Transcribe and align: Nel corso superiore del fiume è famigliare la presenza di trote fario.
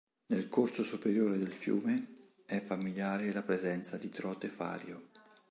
Nel 0.33 0.47
corso 0.47 0.81
superiore 0.83 1.37
del 1.37 1.51
fiume 1.51 2.13
è 2.47 2.59
famigliare 2.59 3.31
la 3.31 3.43
presenza 3.43 3.97
di 3.97 4.09
trote 4.09 4.47
fario. 4.49 5.09